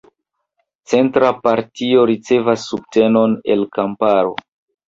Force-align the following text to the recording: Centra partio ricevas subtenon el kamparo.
Centra 0.93 1.29
partio 1.43 2.07
ricevas 2.13 2.65
subtenon 2.73 3.39
el 3.57 3.65
kamparo. 3.79 4.35